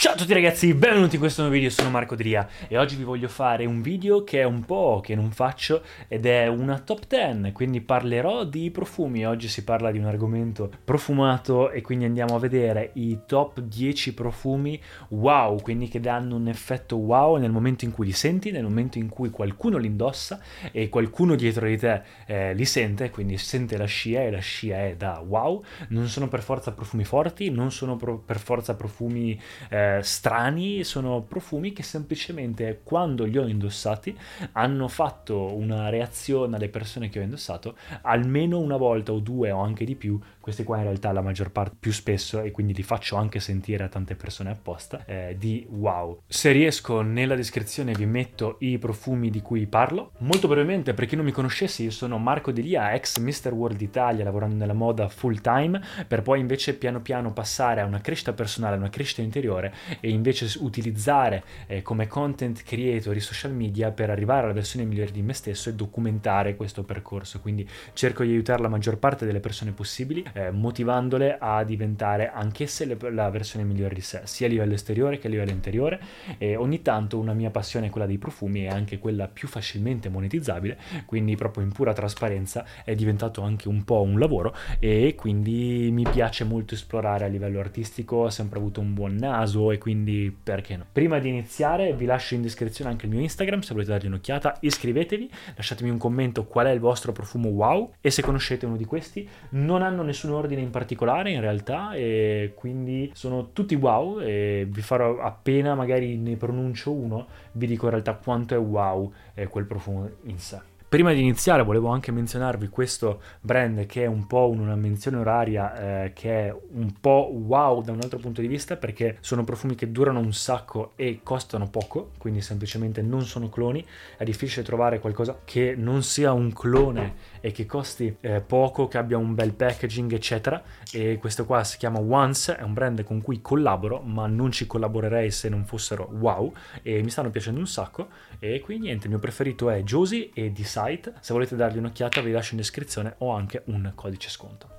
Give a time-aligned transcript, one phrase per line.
[0.00, 3.02] Ciao a tutti ragazzi, benvenuti in questo nuovo video, sono Marco Dria e oggi vi
[3.02, 7.08] voglio fare un video che è un po' che non faccio ed è una top
[7.08, 12.36] 10, quindi parlerò di profumi, oggi si parla di un argomento profumato e quindi andiamo
[12.36, 17.84] a vedere i top 10 profumi wow, quindi che danno un effetto wow nel momento
[17.84, 20.38] in cui li senti, nel momento in cui qualcuno li indossa
[20.70, 24.84] e qualcuno dietro di te eh, li sente, quindi sente la scia e la scia
[24.84, 29.36] è da wow, non sono per forza profumi forti, non sono pro- per forza profumi...
[29.68, 34.16] Eh, strani, sono profumi che semplicemente quando li ho indossati
[34.52, 39.60] hanno fatto una reazione alle persone che ho indossato almeno una volta o due o
[39.60, 42.82] anche di più, questi qua in realtà la maggior parte più spesso e quindi li
[42.82, 46.22] faccio anche sentire a tante persone apposta, eh, di wow.
[46.26, 50.12] Se riesco nella descrizione vi metto i profumi di cui parlo.
[50.18, 53.52] Molto brevemente, per chi non mi conoscesse, io sono Marco Delia, ex Mr.
[53.52, 58.00] World Italia, lavorando nella moda full time, per poi invece piano piano passare a una
[58.00, 63.52] crescita personale, a una crescita interiore e invece utilizzare eh, come content creator i social
[63.52, 67.40] media per arrivare alla versione migliore di me stesso e documentare questo percorso.
[67.40, 72.84] Quindi cerco di aiutare la maggior parte delle persone possibili, eh, motivandole a diventare anch'esse
[72.84, 76.00] le, la versione migliore di sé, sia a livello esteriore che a livello interiore.
[76.38, 80.78] E ogni tanto una mia passione, quella dei profumi, è anche quella più facilmente monetizzabile,
[81.04, 86.06] quindi proprio in pura trasparenza è diventato anche un po' un lavoro e quindi mi
[86.08, 90.76] piace molto esplorare a livello artistico, ho sempre avuto un buon naso e quindi perché
[90.76, 90.86] no.
[90.90, 94.58] Prima di iniziare vi lascio in descrizione anche il mio Instagram se volete dargli un'occhiata,
[94.60, 98.84] iscrivetevi, lasciatemi un commento qual è il vostro profumo wow e se conoscete uno di
[98.84, 104.66] questi non hanno nessun ordine in particolare in realtà e quindi sono tutti wow e
[104.68, 109.46] vi farò appena magari ne pronuncio uno vi dico in realtà quanto è wow eh,
[109.46, 110.76] quel profumo in sé.
[110.88, 116.04] Prima di iniziare volevo anche menzionarvi questo brand che è un po' una menzione oraria
[116.04, 119.74] eh, che è un po' wow da un altro punto di vista perché sono profumi
[119.74, 123.84] che durano un sacco e costano poco, quindi semplicemente non sono cloni,
[124.16, 128.96] è difficile trovare qualcosa che non sia un clone e che costi eh, poco, che
[128.96, 130.62] abbia un bel packaging eccetera.
[130.90, 134.66] E questo qua si chiama Once, è un brand con cui collaboro ma non ci
[134.66, 136.50] collaborerei se non fossero wow.
[136.80, 138.08] E mi stanno piacendo un sacco.
[138.38, 141.14] E qui niente, il mio preferito è Josie e Design site.
[141.20, 144.76] Se volete dargli un'occhiata vi lascio in descrizione o anche un codice sconto.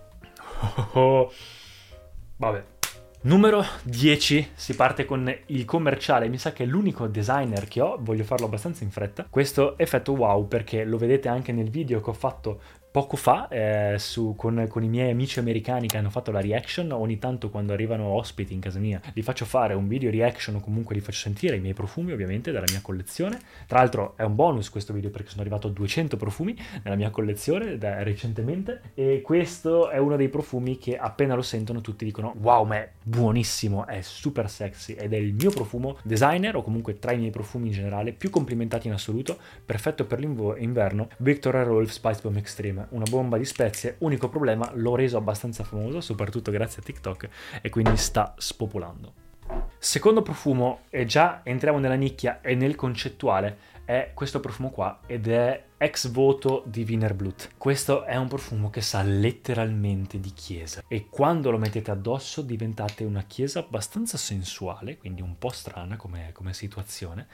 [0.94, 1.32] Oh,
[2.38, 2.64] vabbè.
[3.22, 7.98] Numero 10, si parte con il commerciale, mi sa che è l'unico designer che ho,
[8.00, 9.28] voglio farlo abbastanza in fretta.
[9.30, 12.62] Questo effetto wow perché lo vedete anche nel video che ho fatto
[12.92, 16.92] poco fa eh, su, con, con, i miei amici americani che hanno fatto la reaction,
[16.92, 20.60] ogni tanto quando arrivano ospiti in casa mia li faccio fare un video reaction o
[20.60, 23.40] comunque li faccio sentire i miei profumi ovviamente dalla mia collezione.
[23.68, 27.12] Tra l'altro è un bonus questo video perché sono arrivato a 200 profumi nella mia
[27.12, 28.82] collezione da, recentemente.
[28.96, 32.90] E questo è uno dei profumi che appena lo sentono tutti dicono wow ma è
[33.04, 34.94] buonissimo, è super sexy.
[34.94, 38.32] Ed è il mio profumo designer o comunque tra i miei profumi in generale più
[38.32, 43.96] complimentati in assoluto, perfetto per l'inverno, Victor Rolf Spice Bomb Extreme una bomba di spezie,
[44.00, 47.30] unico problema l'ho reso abbastanza famoso, soprattutto grazie a TikTok
[47.62, 49.14] e quindi sta spopolando.
[49.78, 55.28] Secondo profumo, e già entriamo nella nicchia e nel concettuale, è questo profumo qua ed
[55.28, 57.52] è ex voto di Wiener Blut.
[57.58, 63.04] Questo è un profumo che sa letteralmente di chiesa e quando lo mettete addosso diventate
[63.04, 67.28] una chiesa abbastanza sensuale, quindi un po' strana come, come situazione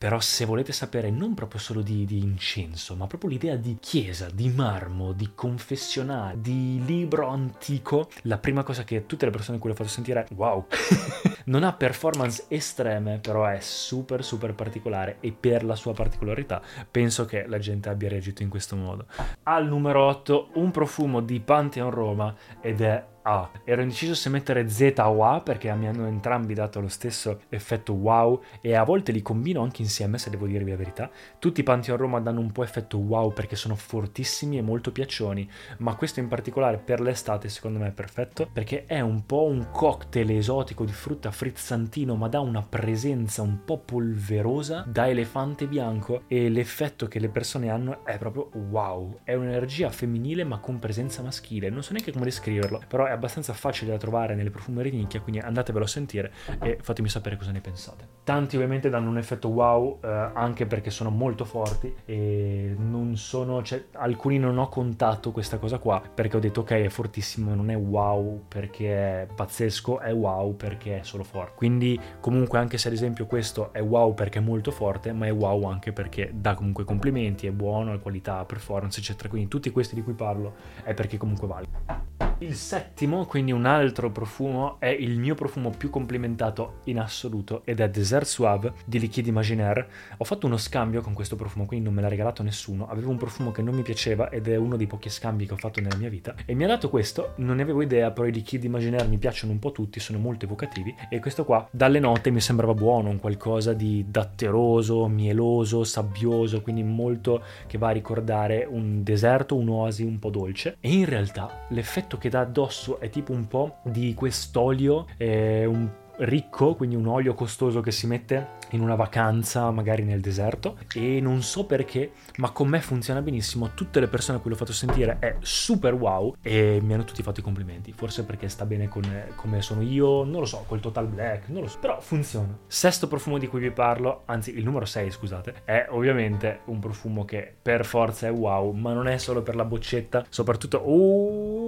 [0.00, 4.30] però se volete sapere non proprio solo di, di, incenso, ma proprio l'idea di chiesa,
[4.32, 9.60] di marmo, di confessionale, di libro antico, la prima cosa che tutte le persone a
[9.60, 10.64] cui lo faccio sentire è wow.
[11.44, 17.26] non ha performance estreme, però è super super particolare e per la sua particolarità penso
[17.26, 19.04] che la gente abbia reagito in questo modo.
[19.42, 23.50] Al numero 8 un profumo di Pantheon Roma ed è a.
[23.64, 27.92] Ero indeciso se mettere Z o A perché mi hanno entrambi dato lo stesso effetto
[27.92, 31.10] wow e a volte li combino anche insieme se devo dirvi la verità.
[31.38, 35.48] Tutti i Pantheon Roma danno un po' effetto wow perché sono fortissimi e molto piaccioni,
[35.78, 39.70] ma questo in particolare per l'estate secondo me è perfetto perché è un po' un
[39.70, 46.22] cocktail esotico di frutta frizzantino ma dà una presenza un po' polverosa da elefante bianco
[46.26, 49.20] e l'effetto che le persone hanno è proprio wow.
[49.24, 53.52] È un'energia femminile ma con presenza maschile, non so neanche come descriverlo, però è abbastanza
[53.52, 57.50] facile da trovare nelle profumerie di nicchia, quindi andatevelo a sentire e fatemi sapere cosa
[57.50, 58.06] ne pensate.
[58.24, 63.62] Tanti ovviamente danno un effetto wow eh, anche perché sono molto forti e non sono,
[63.62, 67.70] cioè, alcuni non ho contato questa cosa qua perché ho detto ok è fortissimo, non
[67.70, 71.54] è wow perché è pazzesco, è wow perché è solo forte.
[71.56, 75.32] Quindi comunque anche se ad esempio questo è wow perché è molto forte, ma è
[75.32, 79.28] wow anche perché dà comunque complimenti, è buono, ha qualità, performance eccetera.
[79.28, 80.54] Quindi tutti questi di cui parlo
[80.84, 82.29] è perché comunque vale.
[82.42, 87.80] Il settimo, quindi un altro profumo, è il mio profumo più complimentato in assoluto ed
[87.80, 89.86] è Desert Suave di Liquid Imaginaire.
[90.16, 92.88] Ho fatto uno scambio con questo profumo, quindi non me l'ha regalato nessuno.
[92.88, 95.58] Avevo un profumo che non mi piaceva ed è uno dei pochi scambi che ho
[95.58, 98.32] fatto nella mia vita e mi ha dato questo, non ne avevo idea, però i
[98.32, 102.30] Liquid Imaginaire mi piacciono un po' tutti, sono molto evocativi e questo qua dalle note
[102.30, 108.66] mi sembrava buono, un qualcosa di datteroso, mieloso, sabbioso, quindi molto che va a ricordare
[108.66, 113.32] un deserto, un'oasi un po' dolce e in realtà l'effetto che dà addosso è tipo
[113.32, 115.88] un po' di quest'olio, eh, un
[116.20, 121.20] ricco, quindi un olio costoso che si mette in una vacanza magari nel deserto e
[121.20, 123.70] non so perché, ma con me funziona benissimo.
[123.74, 127.22] Tutte le persone a cui l'ho fatto sentire è super wow e mi hanno tutti
[127.22, 127.92] fatto i complimenti.
[127.92, 129.02] Forse perché sta bene con
[129.34, 132.56] come sono io, non lo so, col Total Black, non lo so, però funziona.
[132.66, 137.24] Sesto profumo di cui vi parlo, anzi il numero 6, scusate, è ovviamente un profumo
[137.24, 141.59] che per forza è wow, ma non è solo per la boccetta, soprattutto uh,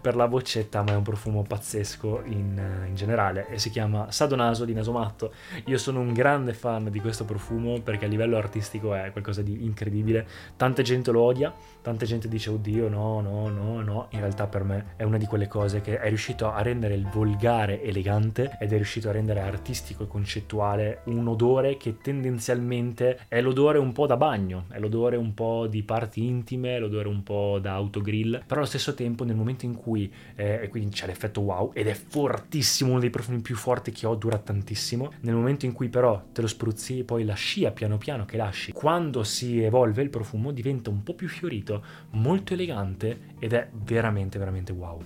[0.00, 4.64] per la boccetta, ma è un profumo pazzesco in, in generale e si chiama Sadonaso
[4.64, 5.32] di Nasomatto.
[5.66, 9.64] Io sono un grande fan di questo profumo perché a livello artistico è qualcosa di
[9.64, 10.26] incredibile.
[10.56, 14.08] Tanta gente lo odia, tanta gente dice oddio no, no, no, no.
[14.10, 17.06] In realtà per me è una di quelle cose che è riuscito a rendere il
[17.06, 23.40] volgare elegante ed è riuscito a rendere artistico e concettuale un odore che tendenzialmente è
[23.40, 27.58] l'odore un po' da bagno, è l'odore un po' di parti intime, l'odore un po'
[27.60, 31.40] da autogrill, però allo stesso tempo nel momento in cui, eh, e quindi c'è l'effetto
[31.40, 35.66] wow, ed è fortissimo, uno dei profumi più forti che ho, dura tantissimo, nel momento
[35.66, 38.72] in cui però te lo spruzzi poi la scia piano piano che lasci.
[38.72, 41.69] Quando si evolve il profumo diventa un po' più fiorito,
[42.10, 45.02] molto elegante ed è veramente veramente wow.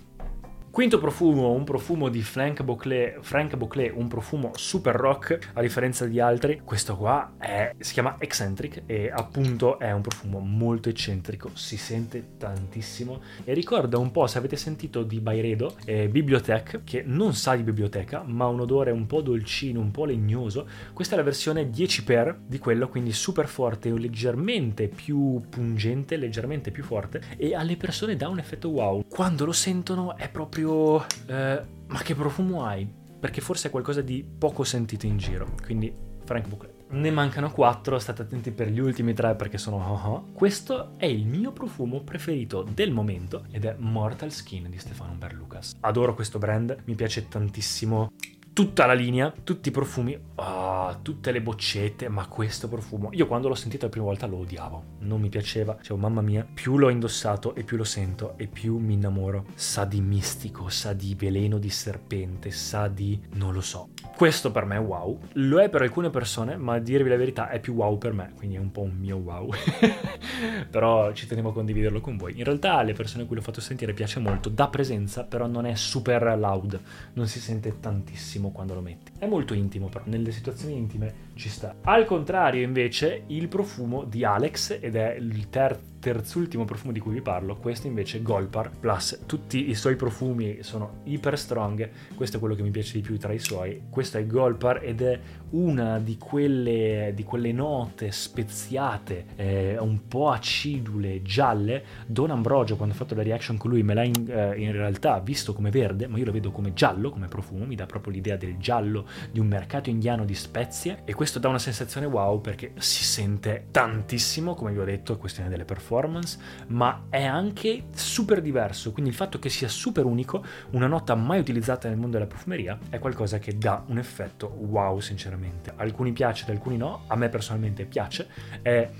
[0.74, 6.04] Quinto profumo, un profumo di Frank Boclet, Frank Boclet, un profumo super rock a differenza
[6.04, 6.62] di altri.
[6.64, 12.30] Questo qua è, si chiama Eccentric e appunto è un profumo molto eccentrico, si sente
[12.38, 17.54] tantissimo e ricorda un po', se avete sentito di Byredo, eh, Bibliotech, che non sa
[17.54, 20.66] di biblioteca ma ha un odore un po' dolcino, un po' legnoso.
[20.92, 26.72] Questa è la versione 10 per di quello, quindi super forte, leggermente più pungente, leggermente
[26.72, 29.04] più forte e alle persone dà un effetto wow.
[29.06, 31.06] Quando lo sentono è proprio proprio...
[31.26, 32.88] Eh, ma che profumo hai?
[33.20, 35.54] Perché forse è qualcosa di poco sentito in giro.
[35.62, 35.94] Quindi
[36.24, 36.72] Frank Buclet.
[36.90, 40.32] Ne mancano quattro, state attenti per gli ultimi tre perché sono oh.
[40.32, 45.76] Questo è il mio profumo preferito del momento ed è Mortal Skin di Stefano Berlucas.
[45.80, 48.12] Adoro questo brand, mi piace tantissimo
[48.54, 53.48] tutta la linea, tutti i profumi, oh, tutte le boccette, ma questo profumo, io quando
[53.48, 56.88] l'ho sentito la prima volta lo odiavo, non mi piaceva, cioè mamma mia, più l'ho
[56.88, 61.58] indossato e più lo sento e più mi innamoro, sa di mistico, sa di veleno
[61.58, 63.20] di serpente, sa di...
[63.32, 63.88] non lo so.
[64.16, 67.48] Questo per me è wow, lo è per alcune persone, ma a dirvi la verità
[67.48, 69.50] è più wow per me, quindi è un po' un mio wow.
[70.70, 72.38] però ci tenevo a condividerlo con voi.
[72.38, 75.66] In realtà alle persone a cui l'ho fatto sentire piace molto, dà presenza, però non
[75.66, 76.80] è super loud,
[77.14, 79.12] non si sente tantissimo quando lo metti.
[79.18, 81.76] È molto intimo però, nelle situazioni intime ci sta.
[81.82, 87.14] Al contrario invece il profumo di Alex, ed è il terzo terzultimo profumo di cui
[87.14, 89.20] vi parlo, questo invece è Golpar Plus.
[89.24, 93.18] Tutti i suoi profumi sono iper strong, questo è quello che mi piace di più
[93.18, 93.84] tra i suoi.
[93.88, 95.18] Questo è Golpar ed è
[95.52, 101.82] una di quelle, di quelle note speziate, eh, un po' acidule, gialle.
[102.06, 105.18] Don Ambrogio, quando ho fatto la reaction con lui, me l'ha in, eh, in realtà
[105.20, 108.36] visto come verde, ma io lo vedo come giallo, come profumo, mi dà proprio l'idea
[108.36, 112.72] del giallo di un mercato indiano di spezie e questo dà una sensazione wow perché
[112.78, 116.38] si sente tantissimo, come vi ho detto, questione delle performance performance,
[116.68, 118.92] ma è anche super diverso.
[118.92, 122.78] Quindi il fatto che sia super unico, una nota mai utilizzata nel mondo della profumeria,
[122.88, 125.72] è qualcosa che dà un effetto wow, sinceramente.
[125.76, 127.04] alcuni piace, ad alcuni no.
[127.06, 128.28] A me personalmente piace.
[128.62, 128.90] È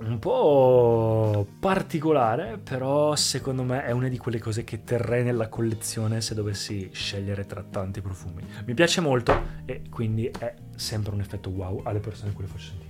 [0.00, 6.20] un po' particolare, però secondo me è una di quelle cose che terrei nella collezione
[6.20, 8.44] se dovessi scegliere tra tanti profumi.
[8.64, 12.68] Mi piace molto e quindi è sempre un effetto wow alle persone cui le faccio
[12.68, 12.87] sentire.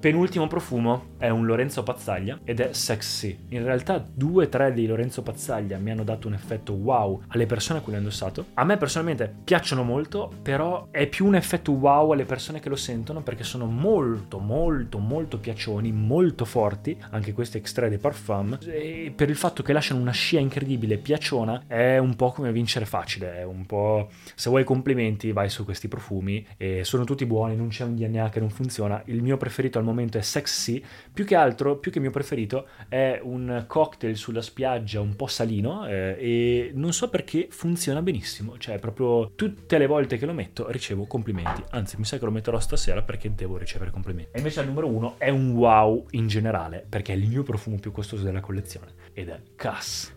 [0.00, 3.36] Penultimo profumo è un Lorenzo Pazzaglia ed è Sexy.
[3.48, 7.44] In realtà due o tre di Lorenzo Pazzaglia mi hanno dato un effetto wow alle
[7.44, 8.46] persone a cui l'ho indossato.
[8.54, 12.76] A me personalmente piacciono molto, però è più un effetto wow alle persone che lo
[12.76, 19.12] sentono perché sono molto molto molto piacioni, molto forti, anche questi extrait de parfum, e
[19.14, 23.40] per il fatto che lasciano una scia incredibile, piaciona, è un po' come vincere facile,
[23.40, 27.68] è un po' se vuoi complimenti vai su questi profumi e sono tutti buoni, non
[27.68, 29.02] c'è un DNA che non funziona.
[29.04, 30.82] Il mio preferito al momento momento è sexy,
[31.12, 35.86] più che altro, più che mio preferito, è un cocktail sulla spiaggia un po' salino
[35.86, 40.70] eh, e non so perché funziona benissimo, cioè proprio tutte le volte che lo metto
[40.70, 44.30] ricevo complimenti, anzi mi sa che lo metterò stasera perché devo ricevere complimenti.
[44.32, 47.78] E invece il numero uno è un wow in generale, perché è il mio profumo
[47.78, 50.12] più costoso della collezione ed è Cass.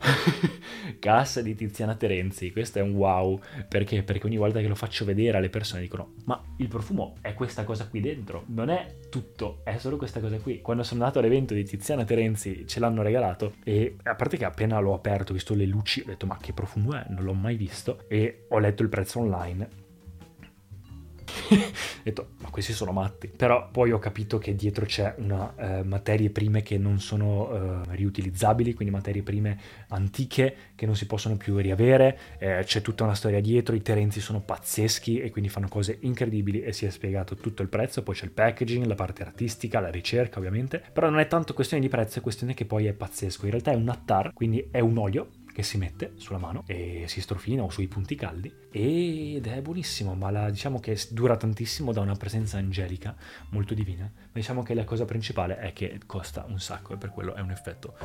[0.99, 4.03] Cass di Tiziana Terenzi, questo è un wow, perché?
[4.03, 7.63] Perché ogni volta che lo faccio vedere alle persone dicono ma il profumo è questa
[7.63, 10.61] cosa qui dentro, non è tutto, è solo questa cosa qui.
[10.61, 14.79] Quando sono andato all'evento di Tiziana Terenzi ce l'hanno regalato e a parte che appena
[14.79, 17.05] l'ho aperto, ho visto le luci, ho detto ma che profumo è?
[17.09, 19.81] Non l'ho mai visto e ho letto il prezzo online
[22.03, 23.27] ho detto, ma questi sono matti.
[23.27, 27.95] Però poi ho capito che dietro c'è una eh, materie prime che non sono eh,
[27.95, 29.57] riutilizzabili, quindi materie prime
[29.89, 32.19] antiche che non si possono più riavere.
[32.37, 36.61] Eh, c'è tutta una storia dietro, i terenzi sono pazzeschi e quindi fanno cose incredibili
[36.61, 38.03] e si è spiegato tutto il prezzo.
[38.03, 40.83] Poi c'è il packaging, la parte artistica, la ricerca ovviamente.
[40.91, 43.45] Però non è tanto questione di prezzo, è questione che poi è pazzesco.
[43.45, 47.05] In realtà è un attar, quindi è un olio che si mette sulla mano e
[47.07, 51.93] si strofina o sui punti caldi ed è buonissimo, ma la, diciamo che dura tantissimo
[51.93, 53.15] da una presenza angelica
[53.49, 57.11] molto divina, ma diciamo che la cosa principale è che costa un sacco e per
[57.11, 57.95] quello è un effetto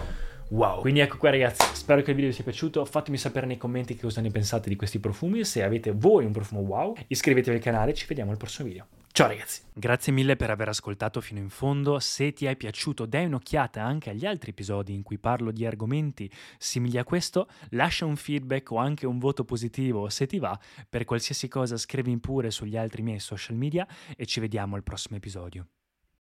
[0.51, 0.81] wow.
[0.81, 3.95] Quindi ecco qua ragazzi, spero che il video vi sia piaciuto, fatemi sapere nei commenti
[3.95, 7.63] che cosa ne pensate di questi profumi, se avete voi un profumo wow, iscrivetevi al
[7.63, 8.98] canale, ci vediamo al prossimo video.
[9.11, 9.63] Ciao ragazzi!
[9.75, 11.99] Grazie mille per aver ascoltato fino in fondo.
[11.99, 16.31] Se ti è piaciuto, dai un'occhiata anche agli altri episodi in cui parlo di argomenti
[16.57, 17.49] simili a questo.
[17.71, 20.59] Lascia un feedback o anche un voto positivo se ti va.
[20.89, 23.87] Per qualsiasi cosa scrivi pure sugli altri miei social media
[24.17, 25.67] e ci vediamo al prossimo episodio.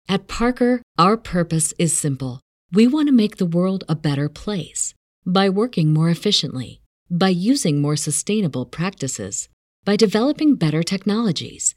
[0.07, 2.39] At Parker, our purpose is simple.
[2.71, 4.93] We want to make the world a better place
[5.25, 6.79] by working more efficiently,
[7.09, 9.49] by using more sustainable practices,
[9.83, 11.76] by developing better technologies.